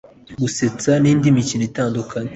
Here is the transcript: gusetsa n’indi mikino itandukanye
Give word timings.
gusetsa 0.39 0.91
n’indi 1.01 1.35
mikino 1.37 1.63
itandukanye 1.69 2.29